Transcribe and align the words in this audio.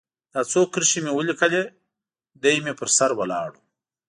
دا 0.33 0.41
څو 0.51 0.61
کرښې 0.73 0.99
مې 1.05 1.11
ولیکلې، 1.15 1.63
دی 2.43 2.55
مې 2.63 2.73
پر 2.79 2.89
سر 2.97 3.11
ولاړ 3.15 3.49
و. 3.55 3.57